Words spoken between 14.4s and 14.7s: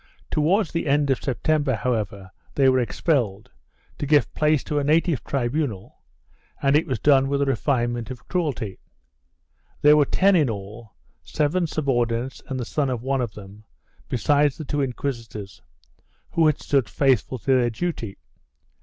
the